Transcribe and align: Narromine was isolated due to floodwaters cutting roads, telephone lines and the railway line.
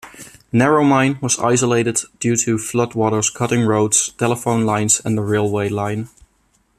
Narromine 0.51 1.21
was 1.21 1.37
isolated 1.37 1.99
due 2.19 2.35
to 2.37 2.55
floodwaters 2.57 3.31
cutting 3.31 3.61
roads, 3.67 4.11
telephone 4.17 4.65
lines 4.65 4.99
and 5.05 5.15
the 5.15 5.21
railway 5.21 5.69
line. 5.69 6.09